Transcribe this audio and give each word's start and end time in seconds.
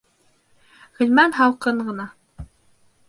Ғилман 1.01 1.37
һалҡын 1.41 1.85
ғына: 1.91 2.11